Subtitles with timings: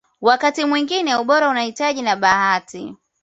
[0.21, 2.95] Wakati mwingine ubora unahita na bahati